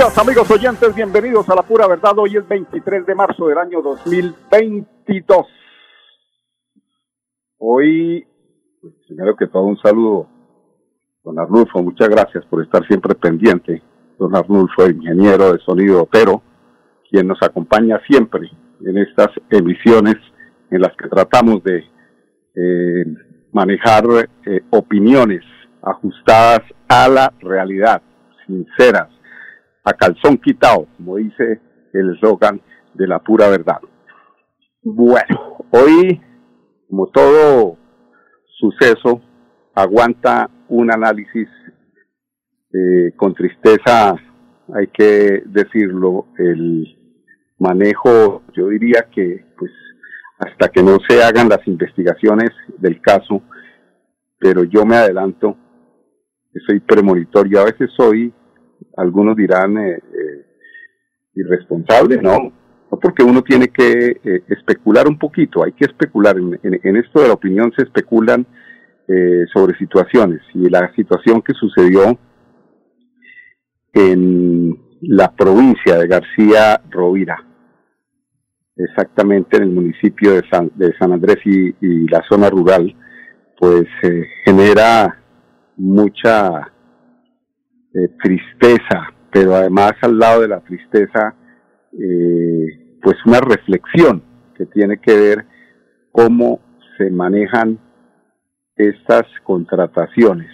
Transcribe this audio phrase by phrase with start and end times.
[0.00, 2.12] Amigos oyentes, bienvenidos a la pura verdad.
[2.16, 5.46] Hoy es 23 de marzo del año 2022.
[7.58, 8.26] Hoy,
[8.80, 10.28] pues, primero que todo, un saludo,
[11.22, 13.82] don Arnulfo, muchas gracias por estar siempre pendiente.
[14.18, 16.42] Don Arnulfo, ingeniero de sonido pero
[17.10, 18.50] quien nos acompaña siempre
[18.80, 20.16] en estas emisiones
[20.70, 21.84] en las que tratamos de
[22.54, 23.04] eh,
[23.52, 24.04] manejar
[24.46, 25.42] eh, opiniones
[25.82, 28.00] ajustadas a la realidad,
[28.46, 29.11] sinceras,
[29.84, 31.60] a calzón quitado, como dice
[31.92, 32.60] el eslogan
[32.94, 33.80] de la pura verdad.
[34.82, 36.20] Bueno, hoy,
[36.88, 37.76] como todo
[38.58, 39.20] suceso,
[39.74, 41.48] aguanta un análisis
[42.72, 44.14] eh, con tristeza,
[44.74, 46.98] hay que decirlo, el
[47.58, 49.70] manejo, yo diría que pues
[50.38, 53.42] hasta que no se hagan las investigaciones del caso,
[54.38, 55.56] pero yo me adelanto,
[56.66, 58.32] soy premonitorio, a veces soy
[58.96, 60.46] algunos dirán eh, eh,
[61.34, 62.52] irresponsable, no,
[62.90, 67.28] no porque uno tiene que eh, especular un poquito, hay que especular, en, esto de
[67.28, 68.46] la opinión se especulan
[69.08, 72.18] eh, sobre situaciones y la situación que sucedió
[73.94, 77.44] en la provincia de García Rovira,
[78.76, 82.94] exactamente en el municipio de San, de San Andrés y, y la zona rural,
[83.58, 83.86] pues
[84.44, 85.18] genera
[85.76, 86.71] mucha
[87.94, 91.34] eh, tristeza, pero además al lado de la tristeza,
[91.92, 94.22] eh, pues una reflexión
[94.56, 95.46] que tiene que ver
[96.10, 96.60] cómo
[96.96, 97.78] se manejan
[98.76, 100.50] estas contrataciones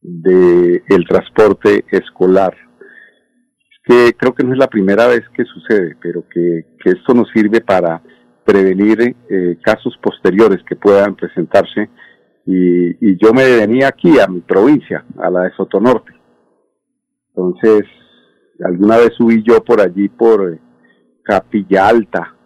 [0.00, 2.54] del el transporte escolar
[3.84, 7.28] que creo que no es la primera vez que sucede, pero que, que esto nos
[7.30, 8.02] sirve para
[8.44, 11.90] prevenir eh, casos posteriores que puedan presentarse.
[12.46, 16.12] Y, y, yo me venía aquí a mi provincia, a la de Sotonorte,
[17.36, 17.82] entonces,
[18.64, 20.60] alguna vez subí yo por allí por eh,
[21.24, 22.36] Capilla Alta.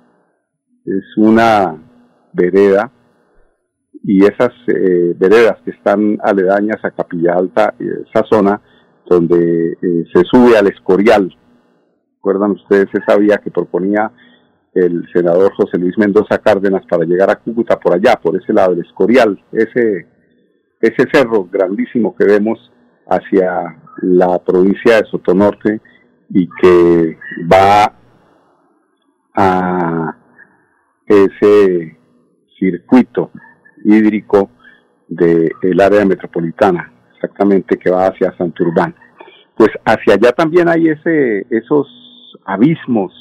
[0.84, 1.76] Es una
[2.32, 2.90] vereda
[4.02, 8.62] y esas eh, veredas que están aledañas a Capilla Alta, esa zona
[9.06, 11.36] donde eh, se sube al Escorial.
[12.16, 14.10] ¿Recuerdan ustedes esa vía que proponía
[14.72, 18.74] el senador José Luis Mendoza Cárdenas para llegar a Cúcuta por allá, por ese lado
[18.74, 19.38] del Escorial?
[19.52, 20.06] Ese,
[20.80, 22.58] ese cerro grandísimo que vemos
[23.08, 25.80] hacia la provincia de Sotonorte
[26.30, 27.18] y que
[27.50, 27.94] va
[29.34, 30.16] a
[31.06, 31.96] ese
[32.58, 33.30] circuito
[33.84, 34.50] hídrico
[35.08, 38.94] del el área metropolitana, exactamente que va hacia Santurbán.
[39.56, 41.86] Pues hacia allá también hay ese, esos
[42.44, 43.12] abismos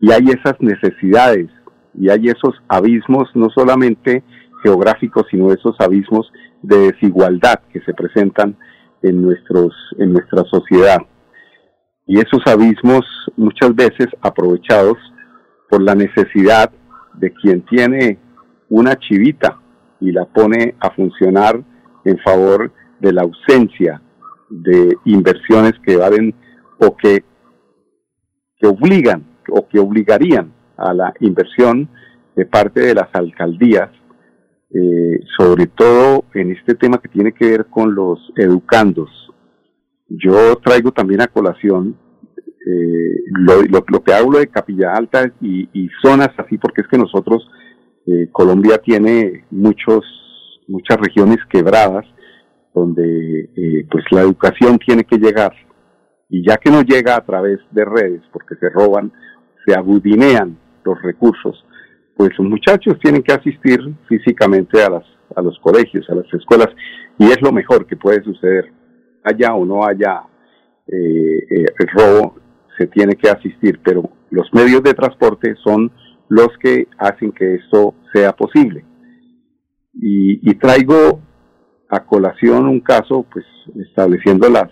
[0.00, 1.48] y hay esas necesidades
[1.94, 4.22] y hay esos abismos no solamente
[4.62, 6.30] geográficos, sino esos abismos
[6.62, 8.56] de desigualdad que se presentan
[9.02, 10.98] en, nuestros, en nuestra sociedad.
[12.06, 13.04] Y esos abismos
[13.36, 14.96] muchas veces aprovechados
[15.68, 16.70] por la necesidad
[17.14, 18.18] de quien tiene
[18.68, 19.60] una chivita
[20.00, 21.62] y la pone a funcionar
[22.04, 24.00] en favor de la ausencia
[24.48, 26.34] de inversiones que valen
[26.80, 27.24] o que,
[28.56, 31.88] que obligan o que obligarían a la inversión
[32.36, 33.90] de parte de las alcaldías
[34.70, 39.10] eh, sobre todo en este tema que tiene que ver con los educandos.
[40.08, 41.96] Yo traigo también a colación
[42.66, 46.98] eh, lo, lo, que hablo de Capilla Alta y, y, zonas así, porque es que
[46.98, 47.48] nosotros,
[48.06, 50.04] eh, Colombia tiene muchos,
[50.66, 52.04] muchas regiones quebradas
[52.74, 55.52] donde eh, pues la educación tiene que llegar
[56.28, 59.12] y ya que no llega a través de redes porque se roban,
[59.66, 61.64] se agudinean los recursos
[62.18, 63.78] pues los muchachos tienen que asistir
[64.08, 65.04] físicamente a, las,
[65.36, 66.68] a los colegios, a las escuelas,
[67.16, 68.72] y es lo mejor que puede suceder.
[69.22, 70.24] Haya o no haya
[70.88, 72.34] eh, eh, el robo,
[72.76, 75.92] se tiene que asistir, pero los medios de transporte son
[76.28, 78.84] los que hacen que esto sea posible.
[79.94, 81.20] Y, traigo
[81.88, 83.44] a colación un caso, pues
[83.76, 84.70] estableciendo las,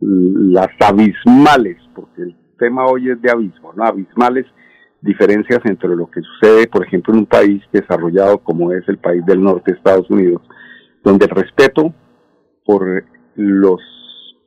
[0.00, 3.84] las abismales, porque el tema hoy es de abismo, ¿no?
[3.84, 4.44] Abismales
[5.06, 9.24] diferencias entre lo que sucede, por ejemplo, en un país desarrollado como es el país
[9.24, 10.42] del norte, Estados Unidos,
[11.02, 11.94] donde el respeto
[12.64, 13.04] por
[13.36, 13.80] los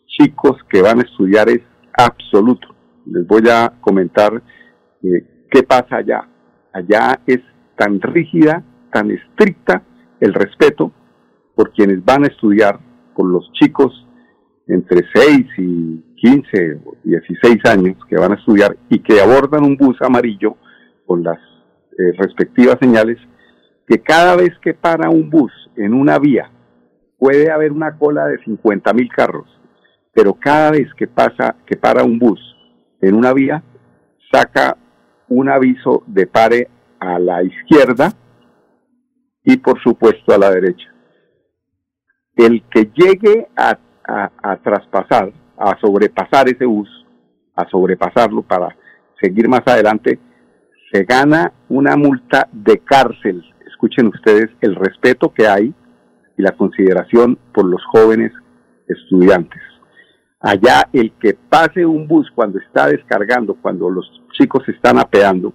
[0.05, 1.61] chicos que van a estudiar es
[1.97, 2.67] absoluto.
[3.05, 4.43] Les voy a comentar
[5.01, 6.27] eh, qué pasa allá.
[6.73, 7.39] Allá es
[7.77, 9.81] tan rígida, tan estricta
[10.19, 10.91] el respeto
[11.55, 12.79] por quienes van a estudiar,
[13.15, 14.05] por los chicos
[14.67, 19.77] entre 6 y 15 o 16 años que van a estudiar y que abordan un
[19.77, 20.57] bus amarillo
[21.05, 21.39] con las
[21.97, 23.17] eh, respectivas señales,
[23.87, 26.51] que cada vez que para un bus en una vía,
[27.17, 29.47] puede haber una cola de 50 mil carros,
[30.13, 32.39] pero cada vez que pasa, que para un bus
[33.01, 33.63] en una vía,
[34.31, 34.77] saca
[35.27, 36.69] un aviso de pare
[36.99, 38.11] a la izquierda
[39.43, 40.93] y por supuesto a la derecha.
[42.35, 46.89] El que llegue a, a traspasar a sobrepasar ese bus,
[47.55, 48.75] a sobrepasarlo para
[49.21, 50.19] seguir más adelante,
[50.91, 53.43] se gana una multa de cárcel.
[53.67, 55.73] Escuchen ustedes el respeto que hay
[56.37, 58.31] y la consideración por los jóvenes
[58.87, 59.61] estudiantes.
[60.39, 65.53] Allá el que pase un bus cuando está descargando, cuando los chicos están apeando,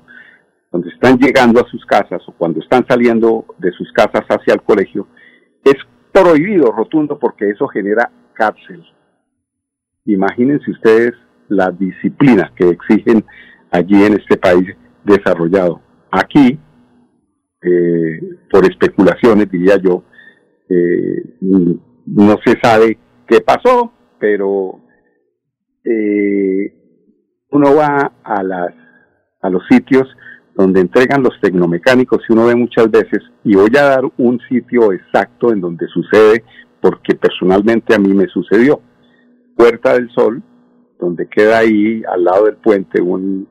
[0.70, 4.62] cuando están llegando a sus casas o cuando están saliendo de sus casas hacia el
[4.62, 5.08] colegio,
[5.64, 5.76] es
[6.12, 8.84] prohibido rotundo porque eso genera cárcel.
[10.06, 11.12] Imagínense ustedes
[11.48, 13.24] la disciplina que exigen
[13.70, 14.68] allí en este país
[15.04, 15.80] desarrollado.
[16.10, 16.58] Aquí,
[17.62, 18.20] eh,
[18.50, 20.04] por especulaciones, diría yo,
[20.68, 24.80] eh, no se sabe qué pasó, pero
[25.84, 26.72] eh,
[27.50, 28.74] uno va a las
[29.40, 30.04] a los sitios
[30.54, 34.92] donde entregan los tecnomecánicos y uno ve muchas veces y voy a dar un sitio
[34.92, 36.44] exacto en donde sucede
[36.80, 38.80] porque personalmente a mí me sucedió
[39.56, 40.42] Puerta del Sol,
[40.98, 43.48] donde queda ahí al lado del puente un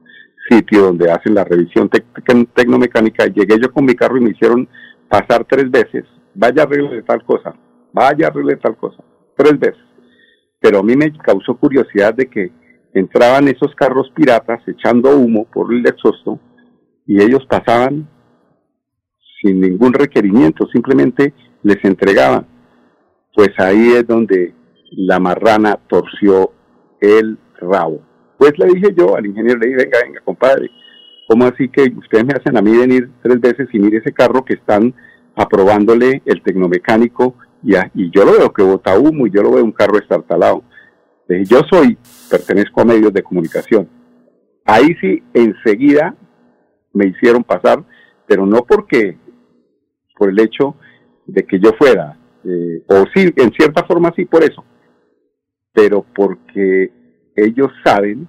[0.49, 3.25] sitio donde hacen la revisión tecnomecánica.
[3.25, 4.67] Llegué yo con mi carro y me hicieron
[5.09, 6.05] pasar tres veces.
[6.33, 7.53] Vaya arregle tal cosa,
[7.93, 9.03] vaya arregle tal cosa,
[9.35, 9.83] tres veces.
[10.59, 12.51] Pero a mí me causó curiosidad de que
[12.93, 16.39] entraban esos carros piratas echando humo por el exhausto
[17.05, 18.07] y ellos pasaban
[19.41, 21.33] sin ningún requerimiento, simplemente
[21.63, 22.47] les entregaban.
[23.35, 24.53] Pues ahí es donde
[24.95, 26.51] la marrana torció
[27.01, 28.01] el rabo.
[28.37, 30.69] Pues le dije yo al ingeniero, le dije, venga, venga, compadre,
[31.27, 34.43] ¿cómo así que ustedes me hacen a mí venir tres veces y mire ese carro
[34.43, 34.93] que están
[35.35, 37.73] aprobándole el tecnomecánico y,
[38.11, 40.63] yo lo veo que bota humo y yo lo veo un carro estartalado?
[41.27, 41.97] Le dije, yo soy,
[42.29, 43.87] pertenezco a medios de comunicación.
[44.65, 46.15] Ahí sí, enseguida
[46.91, 47.83] me hicieron pasar,
[48.27, 49.17] pero no porque,
[50.17, 50.75] por el hecho
[51.25, 54.63] de que yo fuera, eh, o sí, en cierta forma sí por eso,
[55.73, 56.91] pero porque
[57.35, 58.27] ellos saben,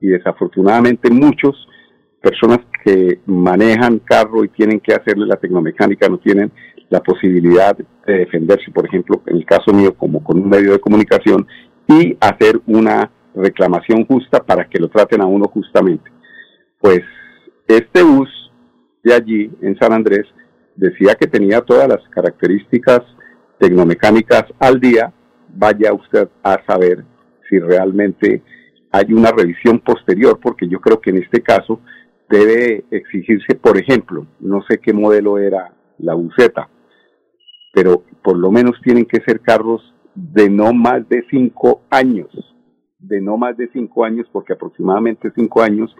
[0.00, 1.66] y desafortunadamente muchos
[2.20, 6.52] personas que manejan carro y tienen que hacerle la tecnomecánica no tienen
[6.90, 10.78] la posibilidad de defenderse, por ejemplo, en el caso mío, como con un medio de
[10.78, 11.46] comunicación,
[11.88, 16.10] y hacer una reclamación justa para que lo traten a uno justamente.
[16.78, 17.00] Pues
[17.66, 18.28] este bus
[19.02, 20.26] de allí, en San Andrés,
[20.76, 23.00] decía que tenía todas las características
[23.58, 25.12] tecnomecánicas al día,
[25.54, 27.04] vaya usted a saber
[27.48, 28.42] si realmente
[28.90, 31.80] hay una revisión posterior, porque yo creo que en este caso
[32.28, 36.68] debe exigirse, por ejemplo, no sé qué modelo era la buceta,
[37.72, 42.28] pero por lo menos tienen que ser carros de no más de cinco años,
[42.98, 45.94] de no más de cinco años, porque aproximadamente cinco años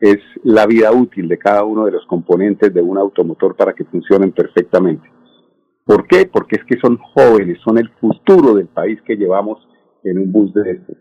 [0.00, 3.84] es la vida útil de cada uno de los componentes de un automotor para que
[3.84, 5.06] funcionen perfectamente.
[5.90, 6.24] ¿Por qué?
[6.32, 9.58] Porque es que son jóvenes, son el futuro del país que llevamos
[10.04, 10.96] en un bus de este.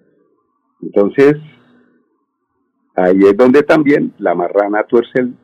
[0.81, 1.35] Entonces,
[2.95, 5.35] ahí es donde también la marrana tuerce el,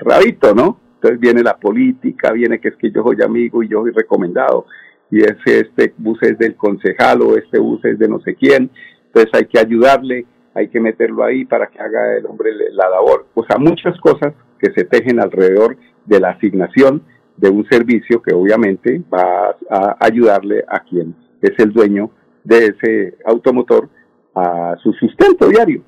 [0.00, 0.80] rabito, ¿no?
[0.94, 4.66] Entonces viene la política, viene que es que yo soy amigo y yo soy recomendado,
[5.12, 8.72] y ese, este bus es del concejal o este bus es de no sé quién,
[9.06, 13.26] entonces hay que ayudarle, hay que meterlo ahí para que haga el hombre la labor.
[13.34, 17.04] O sea, muchas cosas que se tejen alrededor de la asignación
[17.36, 22.10] de un servicio que obviamente va a ayudarle a quien es el dueño
[22.44, 23.88] de ese automotor
[24.34, 25.82] a su sustento diario.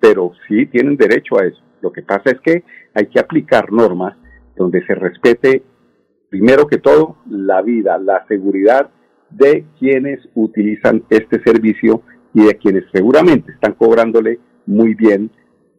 [0.00, 1.60] Pero sí tienen derecho a eso.
[1.80, 4.16] Lo que pasa es que hay que aplicar normas
[4.56, 5.62] donde se respete,
[6.30, 8.90] primero que todo, la vida, la seguridad
[9.30, 15.30] de quienes utilizan este servicio y de quienes seguramente están cobrándole muy bien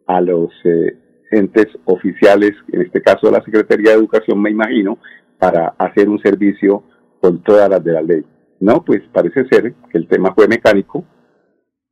[0.06, 0.96] a los eh,
[1.30, 4.98] entes oficiales, en este caso la Secretaría de Educación, me imagino,
[5.38, 6.84] para hacer un servicio
[7.20, 8.24] con todas las de la ley.
[8.60, 11.04] No, pues parece ser que el tema fue mecánico.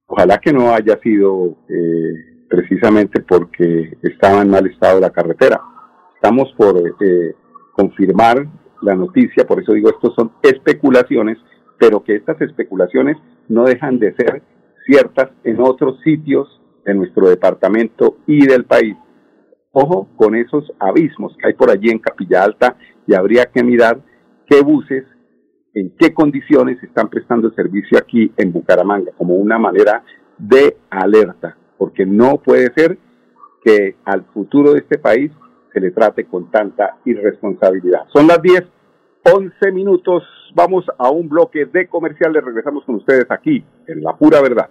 [0.06, 5.60] Ojalá que no haya sido eh, precisamente porque estaba en mal estado la carretera.
[6.14, 7.34] Estamos por eh,
[7.72, 8.46] confirmar
[8.82, 11.38] la noticia, por eso digo, estos son especulaciones,
[11.78, 13.16] pero que estas especulaciones
[13.48, 14.42] no dejan de ser
[14.86, 18.96] ciertas en otros sitios de nuestro departamento y del país.
[19.76, 22.76] Ojo con esos abismos que hay por allí en Capilla Alta
[23.08, 23.98] y habría que mirar
[24.46, 25.04] qué buses,
[25.74, 30.04] en qué condiciones están prestando servicio aquí en Bucaramanga, como una manera
[30.38, 32.98] de alerta, porque no puede ser
[33.64, 35.32] que al futuro de este país
[35.72, 38.06] se le trate con tanta irresponsabilidad.
[38.12, 38.62] Son las 10,
[39.24, 40.22] 11 minutos,
[40.54, 44.70] vamos a un bloque de comerciales, regresamos con ustedes aquí en La Pura Verdad.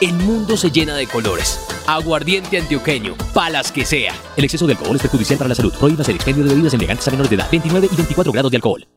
[0.00, 1.60] el mundo se llena de colores.
[1.86, 4.14] Aguardiente antioqueño, palas que sea.
[4.36, 5.72] El exceso de alcohol es perjudicial para la salud.
[5.78, 7.48] Prohíbas el expendio de bebidas elegantes a menores de edad.
[7.50, 8.86] 29 y 24 grados de alcohol.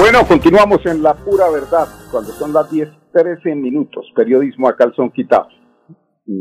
[0.00, 5.10] Bueno, continuamos en la pura verdad, cuando son las 10, 13 minutos, periodismo a calzón
[5.10, 5.48] quitado.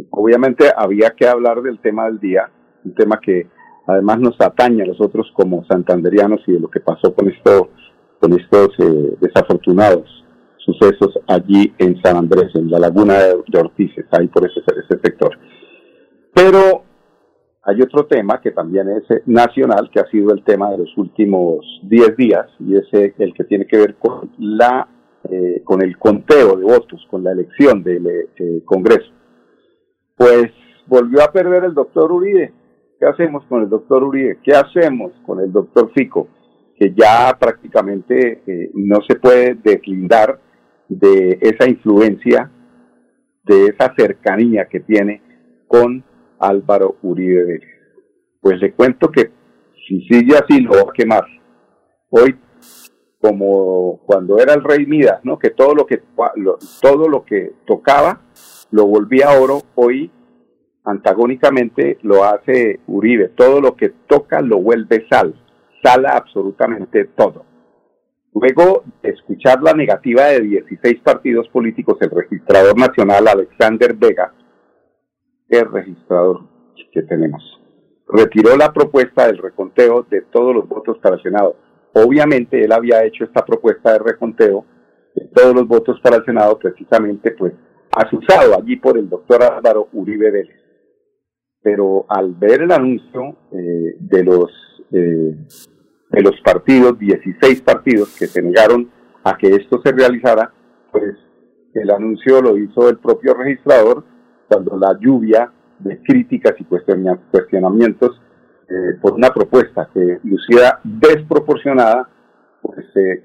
[0.10, 2.50] Obviamente había que hablar del tema del día,
[2.86, 3.50] un tema que
[3.88, 7.72] además nos atañe a nosotros como santanderianos y de lo que pasó con esto,
[8.22, 10.08] con estos eh, desafortunados
[10.60, 15.38] sucesos allí en San Andrés, en la laguna de, Ortices, ahí por ese, ese sector.
[16.34, 16.86] Pero
[17.63, 20.98] hay otro tema que también es eh, nacional, que ha sido el tema de los
[20.98, 24.88] últimos 10 días, y es eh, el que tiene que ver con la
[25.30, 28.30] eh, con el conteo de votos, con la elección del
[28.65, 29.12] Congreso.
[30.18, 30.51] Pues
[30.88, 32.51] volvió a perder el doctor Uribe.
[33.00, 34.39] ¿Qué hacemos con el doctor Uribe?
[34.44, 36.27] ¿Qué hacemos con el doctor Fico?
[36.75, 40.39] Que ya prácticamente no se puede deslindar
[40.89, 42.50] de esa influencia,
[43.44, 45.22] de esa cercanía que tiene
[45.68, 46.03] con
[46.41, 47.69] Álvaro Uribe Vélez.
[48.41, 49.31] Pues le cuento que
[49.88, 51.25] si sigue así lo va a quemar.
[52.10, 52.36] Hoy,
[53.19, 55.38] como cuando era el rey Midas, ¿no?
[55.38, 56.01] que todo lo que
[56.81, 58.21] todo lo que tocaba
[58.71, 60.12] lo volvía oro, hoy
[60.83, 63.29] antagónicamente lo hace Uribe.
[63.29, 65.36] Todo lo que toca lo vuelve sal.
[65.83, 67.45] Sala absolutamente todo.
[68.33, 74.33] Luego escuchar la negativa de 16 partidos políticos, el registrador nacional Alexander Vega,
[75.51, 76.41] el registrador
[76.91, 77.43] que tenemos,
[78.08, 81.55] retiró la propuesta del reconteo de todos los votos para el Senado.
[81.93, 84.65] Obviamente él había hecho esta propuesta de reconteo
[85.15, 87.53] de todos los votos para el Senado precisamente pues
[87.91, 90.58] asusado allí por el doctor Álvaro Uribe Vélez.
[91.62, 94.50] Pero al ver el anuncio eh, de los
[94.91, 95.36] eh,
[96.10, 98.89] de los partidos, 16 partidos que se negaron
[99.24, 100.53] a que esto se realizara,
[100.91, 101.15] pues
[101.74, 104.03] el anuncio lo hizo el propio registrador
[104.51, 108.22] cuando la lluvia de críticas y cuestionamientos
[108.67, 112.10] eh, por una propuesta que lucía desproporcionada
[112.62, 113.24] pues, eh,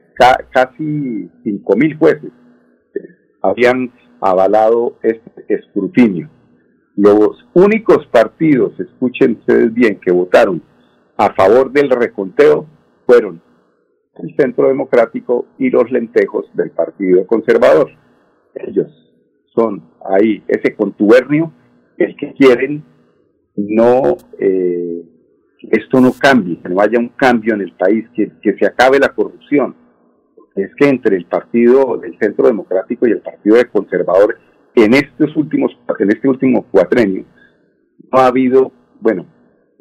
[0.53, 2.31] casi 5.000 jueces
[3.43, 6.31] habían avalado este escrutinio.
[6.95, 10.63] Los únicos partidos, escuchen ustedes bien, que votaron
[11.17, 12.67] a favor del reconteo
[13.05, 13.43] fueron
[14.15, 17.91] el Centro Democrático y los lentejos del Partido Conservador.
[18.55, 19.06] Ellos
[19.57, 21.53] son ahí, ese contubernio,
[21.97, 22.85] el que quieren
[23.57, 25.03] no, eh,
[25.71, 28.99] esto no cambie, que no haya un cambio en el país, que, que se acabe
[28.99, 29.75] la corrupción.
[30.55, 34.39] Es que entre el Partido del Centro Democrático y el Partido de Conservador,
[34.75, 37.25] en estos últimos, en este último cuatrenio,
[38.13, 39.27] no ha habido, bueno,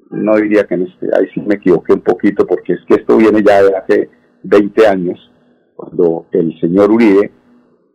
[0.09, 3.17] no diría que en este, ahí sí me equivoqué un poquito, porque es que esto
[3.17, 4.09] viene ya de hace
[4.43, 5.31] 20 años,
[5.75, 7.31] cuando el señor Uribe,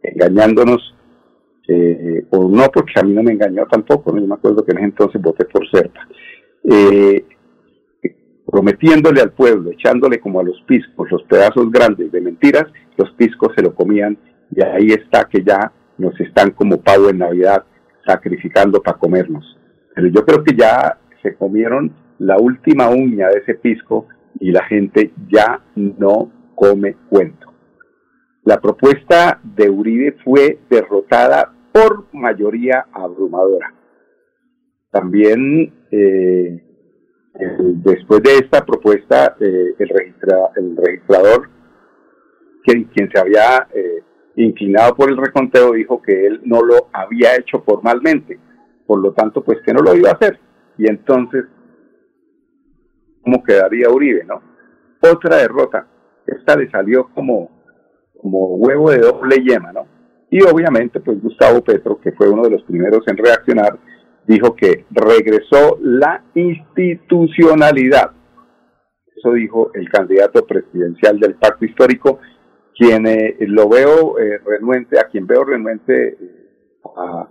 [0.02, 0.94] engañándonos,
[1.72, 4.78] eh, o no porque a mí no me engañó tampoco, no me acuerdo que en
[4.78, 6.08] ese entonces voté por CERTA,
[6.64, 7.24] eh,
[8.44, 12.64] prometiéndole al pueblo, echándole como a los piscos los pedazos grandes de mentiras,
[12.96, 14.18] los piscos se lo comían
[14.50, 17.64] y ahí está que ya nos están como pavo en Navidad
[18.04, 19.56] sacrificando para comernos.
[19.94, 24.08] Pero yo creo que ya se comieron la última uña de ese pisco
[24.40, 27.46] y la gente ya no come cuento.
[28.42, 33.74] La propuesta de Uribe fue derrotada por mayoría abrumadora.
[34.90, 36.62] También eh,
[37.34, 39.90] después de esta propuesta, eh, el,
[40.56, 41.48] el registrador,
[42.64, 44.02] quien, quien se había eh,
[44.36, 48.38] inclinado por el reconteo, dijo que él no lo había hecho formalmente,
[48.86, 50.38] por lo tanto, pues que no lo iba a hacer.
[50.76, 51.44] Y entonces,
[53.22, 54.42] ¿cómo quedaría Uribe, no?
[55.02, 55.86] Otra derrota
[56.30, 57.50] esta le salió como,
[58.20, 59.86] como huevo de doble yema, ¿no?
[60.30, 63.78] Y obviamente, pues Gustavo Petro, que fue uno de los primeros en reaccionar,
[64.26, 68.12] dijo que regresó la institucionalidad.
[69.16, 72.20] Eso dijo el candidato presidencial del pacto histórico,
[72.78, 76.16] quien eh, lo veo eh, renuente, a quien veo renuente
[76.96, 77.28] a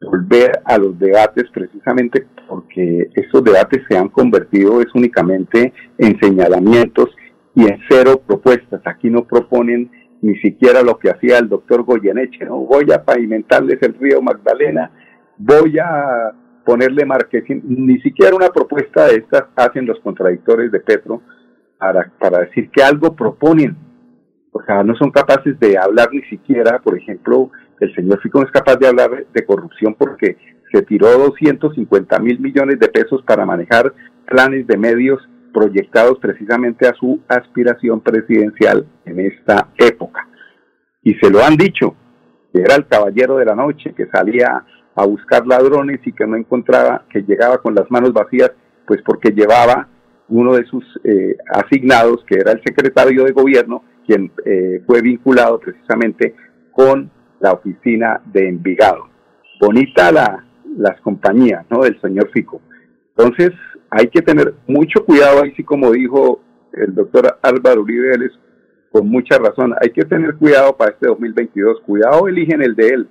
[0.00, 7.10] volver a los debates precisamente porque esos debates se han convertido es únicamente en señalamientos
[7.54, 8.82] y en cero propuestas.
[8.84, 9.90] Aquí no proponen
[10.24, 12.56] ni siquiera lo que hacía el doctor Goyeneche, ¿no?
[12.60, 14.90] Voy a pavimentarles el río Magdalena,
[15.36, 16.32] voy a
[16.64, 21.20] ponerle marketing, ni siquiera una propuesta de estas hacen los contradictores de Petro
[21.76, 23.76] para, para decir que algo proponen.
[24.50, 28.50] O sea, no son capaces de hablar ni siquiera, por ejemplo, el señor Fico es
[28.50, 30.38] capaz de hablar de corrupción porque
[30.72, 33.92] se tiró 250 mil millones de pesos para manejar
[34.24, 35.20] planes de medios
[35.54, 40.28] proyectados precisamente a su aspiración presidencial en esta época.
[41.02, 41.94] Y se lo han dicho,
[42.52, 44.64] que era el caballero de la noche, que salía
[44.94, 48.50] a buscar ladrones y que no encontraba, que llegaba con las manos vacías,
[48.86, 49.88] pues porque llevaba
[50.28, 55.58] uno de sus eh, asignados, que era el secretario de gobierno, quien eh, fue vinculado
[55.60, 56.34] precisamente
[56.72, 59.08] con la oficina de Envigado.
[59.60, 60.44] Bonita la,
[60.76, 61.82] las compañías, ¿no?
[61.82, 62.60] Del señor Fico.
[63.16, 63.52] Entonces,
[63.94, 66.40] hay que tener mucho cuidado, ahí sí como dijo
[66.72, 68.32] el doctor Álvaro Uribe Vélez,
[68.90, 73.08] con mucha razón, hay que tener cuidado para este 2022, cuidado eligen el de él,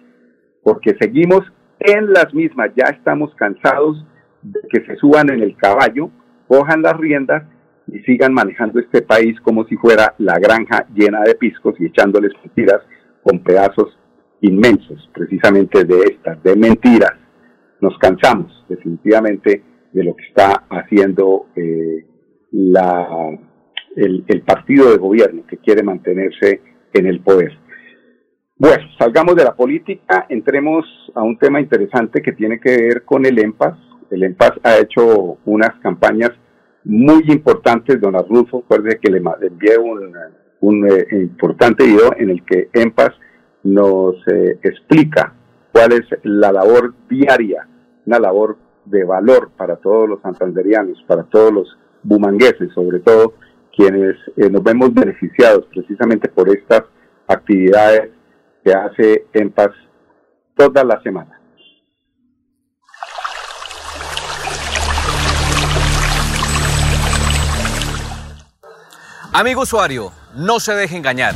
[0.61, 1.41] porque seguimos
[1.79, 4.05] en las mismas, ya estamos cansados
[4.41, 6.09] de que se suban en el caballo,
[6.47, 7.43] cojan las riendas
[7.87, 12.33] y sigan manejando este país como si fuera la granja llena de piscos y echándoles
[12.43, 12.81] mentiras
[13.21, 13.97] con pedazos
[14.41, 17.13] inmensos, precisamente de estas, de mentiras.
[17.79, 22.05] Nos cansamos definitivamente de lo que está haciendo eh,
[22.51, 23.37] la,
[23.95, 26.61] el, partido de gobierno que quiere mantenerse
[26.93, 27.57] en el poder.
[28.57, 33.25] Bueno, salgamos de la política, entremos a un tema interesante que tiene que ver con
[33.25, 33.77] el EMPAS.
[34.09, 36.31] El EMPAS ha hecho unas campañas
[36.83, 40.13] muy importantes, don Arnulfo, recuerde que le, envié un,
[40.61, 43.11] un eh, importante video en el que EMPAS
[43.63, 45.33] nos eh, explica
[45.71, 47.67] cuál es la labor diaria,
[48.05, 53.33] una labor de valor para todos los santanderianos, para todos los bumangueses, sobre todo
[53.75, 56.83] quienes eh, nos vemos beneficiados precisamente por estas
[57.27, 58.11] actividades
[58.63, 59.71] que hace en paz
[60.55, 61.39] toda la semana.
[69.35, 71.33] Amigo usuario, no se deje engañar.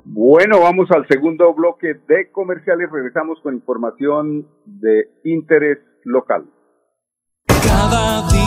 [0.05, 2.89] Bueno, vamos al segundo bloque de comerciales.
[2.91, 6.47] Regresamos con información de interés local.
[7.45, 8.46] Cada día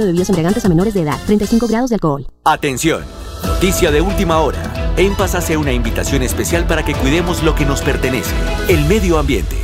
[0.00, 1.18] de bebidas embriagantes a menores de edad.
[1.26, 2.26] 35 grados de alcohol.
[2.44, 3.04] Atención.
[3.44, 4.94] Noticia de última hora.
[4.96, 8.34] En Paz hace una invitación especial para que cuidemos lo que nos pertenece,
[8.68, 9.56] el medio ambiente.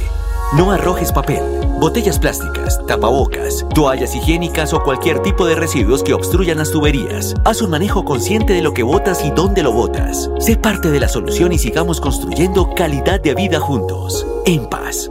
[0.55, 1.43] No arrojes papel,
[1.81, 7.35] botellas plásticas, tapabocas, toallas higiénicas o cualquier tipo de residuos que obstruyan las tuberías.
[7.45, 10.31] Haz un manejo consciente de lo que botas y dónde lo botas.
[10.39, 14.27] Sé parte de la solución y sigamos construyendo calidad de vida juntos.
[14.47, 15.11] En paz.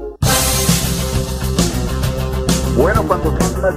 [2.78, 3.76] Bueno, cuando son las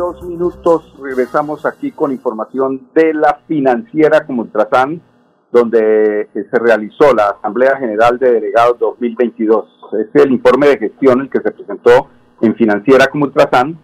[0.00, 5.00] 10.22 minutos, regresamos aquí con información de la financiera como Ultrasan,
[5.52, 9.66] donde eh, se realizó la Asamblea General de Delegados 2022.
[10.00, 12.08] Es el informe de gestión el que se presentó
[12.40, 13.78] en Financiera como Ultrasan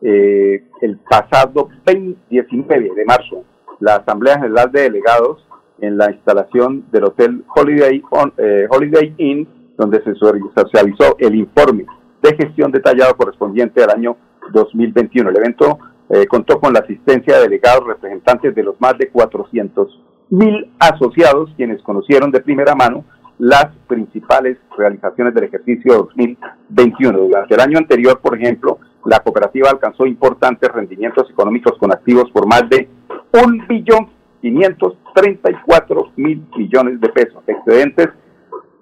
[0.00, 3.44] eh, el pasado 20 19 de marzo.
[3.80, 5.46] La Asamblea General de Delegados
[5.80, 11.84] en la instalación del Hotel Holiday, On- eh, Holiday Inn, donde se socializó el informe
[12.22, 14.16] de gestión detallado correspondiente al año
[14.52, 15.30] 2021.
[15.30, 20.02] El evento eh, contó con la asistencia de delegados representantes de los más de 400
[20.30, 23.04] mil asociados, quienes conocieron de primera mano
[23.38, 27.18] las principales realizaciones del ejercicio 2021.
[27.18, 32.46] Durante el año anterior, por ejemplo, la cooperativa alcanzó importantes rendimientos económicos con activos por
[32.46, 32.88] más de
[33.32, 38.08] un billón 534 mil millones de pesos, excedentes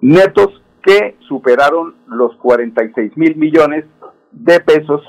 [0.01, 3.85] netos que superaron los 46 mil millones
[4.31, 5.01] de pesos.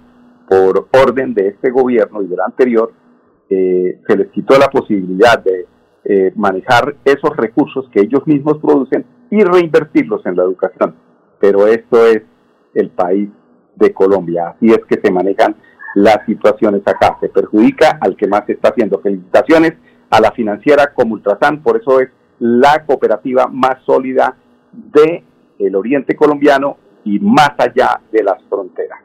[0.47, 2.91] por orden de este gobierno y del anterior,
[3.49, 5.65] eh, se les quitó la posibilidad de
[6.03, 10.95] eh, manejar esos recursos que ellos mismos producen y reinvertirlos en la educación.
[11.39, 12.23] Pero esto es
[12.73, 13.29] el país
[13.81, 14.55] de Colombia.
[14.55, 15.55] Así es que se manejan
[15.95, 17.17] las situaciones acá.
[17.19, 18.99] Se perjudica al que más está haciendo.
[18.99, 19.73] Felicitaciones
[20.09, 24.35] a la financiera como Ultrasan, por eso es la cooperativa más sólida
[24.71, 25.23] de
[25.59, 28.99] el oriente colombiano y más allá de las fronteras.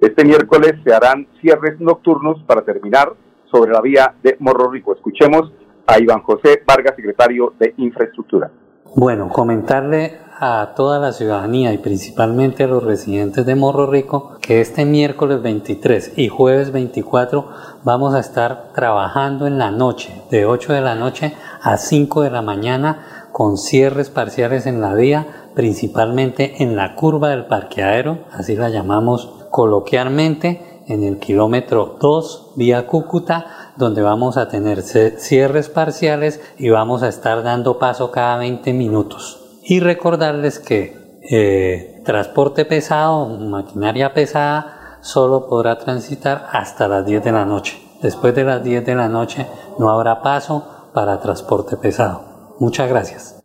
[0.00, 3.14] Este miércoles se harán cierres nocturnos para terminar
[3.50, 4.94] sobre la vía de Morro Rico.
[4.94, 5.52] Escuchemos
[5.86, 8.50] a Iván José Vargas, secretario de Infraestructura.
[8.92, 14.60] Bueno, comentarle a toda la ciudadanía y principalmente a los residentes de Morro Rico que
[14.60, 17.48] este miércoles 23 y jueves 24
[17.82, 22.30] vamos a estar trabajando en la noche, de 8 de la noche a 5 de
[22.30, 28.54] la mañana, con cierres parciales en la vía, principalmente en la curva del parqueadero, así
[28.54, 36.40] la llamamos coloquialmente en el kilómetro 2 vía Cúcuta, donde vamos a tener cierres parciales
[36.58, 39.40] y vamos a estar dando paso cada 20 minutos.
[39.62, 47.32] Y recordarles que eh, transporte pesado, maquinaria pesada, solo podrá transitar hasta las 10 de
[47.32, 47.80] la noche.
[48.02, 49.46] Después de las 10 de la noche
[49.78, 52.54] no habrá paso para transporte pesado.
[52.60, 53.42] Muchas gracias.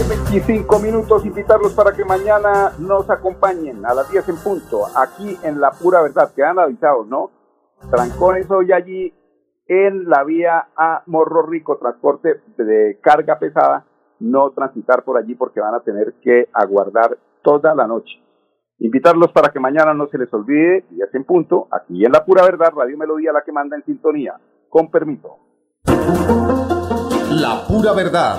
[0.00, 5.60] 10.25 minutos, invitarlos para que mañana nos acompañen a las 10 en punto, aquí en
[5.60, 7.30] La Pura Verdad, quedan avisados, ¿no?
[7.90, 9.12] Trancones hoy allí
[9.66, 13.84] en la vía a Morro Rico, transporte de carga pesada,
[14.20, 18.24] no transitar por allí porque van a tener que aguardar toda la noche.
[18.78, 22.24] Invitarlos para que mañana no se les olvide, y es en punto, aquí en La
[22.24, 24.40] Pura Verdad, Radio Melodía, la que manda en sintonía.
[24.70, 25.36] Con permiso.
[25.84, 28.38] La Pura Verdad,